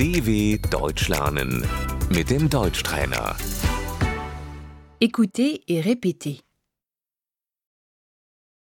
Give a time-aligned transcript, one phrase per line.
[0.00, 1.62] DW Deutsch lernen
[2.08, 3.36] mit dem Deutschtrainer.
[4.98, 6.40] Écoutez et répétez.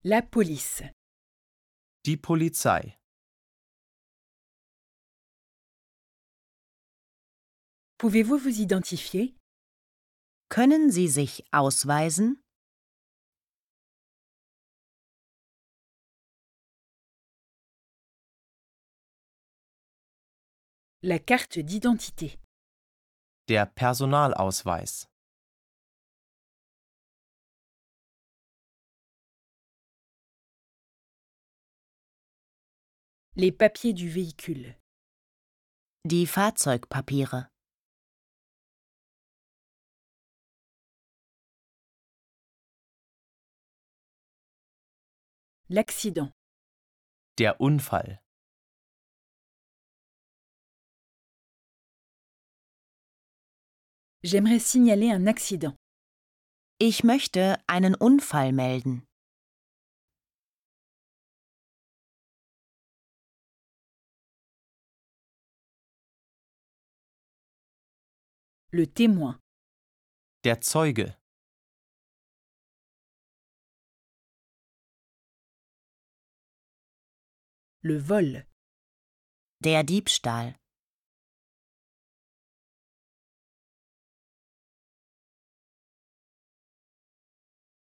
[0.04, 0.82] La police,
[2.06, 2.98] Die Polizei.
[8.00, 9.36] pouvez-vous vous identifier
[10.50, 12.42] Können Sie sich ausweisen?
[21.08, 22.38] La carte d'identité,
[23.48, 25.08] Der Personalausweis.
[33.38, 34.76] les papiers du véhicule,
[36.04, 37.48] Die Fahrzeugpapiere.
[45.70, 46.32] l'accident,
[47.38, 48.20] Der Unfall.
[54.24, 55.76] J'aimerais signaler un accident,
[56.80, 59.04] Ich möchte einen Unfall melden.
[68.72, 69.40] le témoin,
[70.44, 71.18] Der Zeuge.
[77.82, 78.46] le vol,
[79.64, 80.56] Der Diebstahl.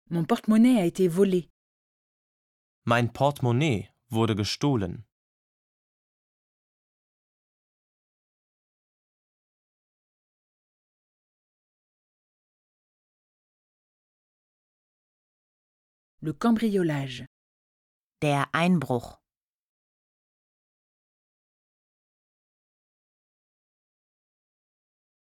[0.09, 1.49] Mon porte-monnaie a été volé,
[2.85, 5.03] Mein Portemonnaie wurde gestohlen.
[16.21, 17.25] le cambriolage,
[18.21, 19.19] Der Einbruch.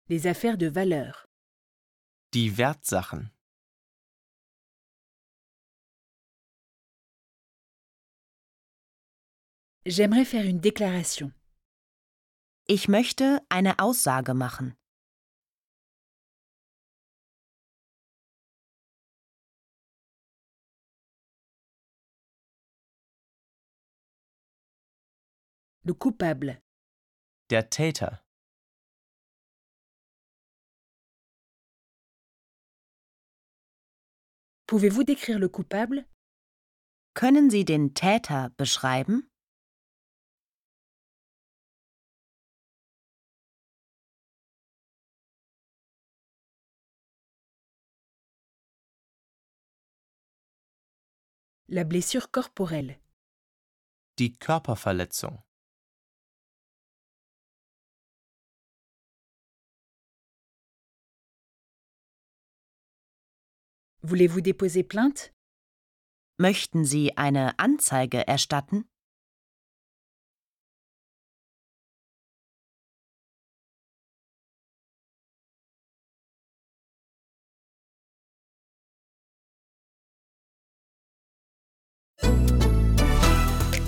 [0.09, 1.27] les affaires de valeur,
[2.35, 3.31] Die Wertsachen.
[9.89, 11.33] J'aimerais faire une déclaration,
[12.71, 14.75] Ich möchte eine Aussage machen.
[25.85, 26.61] le coupable,
[27.49, 28.23] Der Täter.
[34.67, 36.05] pouvez-vous décrire le coupable
[37.15, 39.29] Können Sie den Täter beschreiben?
[51.71, 52.99] La blessure corporelle,
[54.19, 55.43] Die Körperverletzung.
[64.01, 65.31] voulez-vous déposer plainte
[66.39, 68.89] Möchten Sie eine Anzeige erstatten?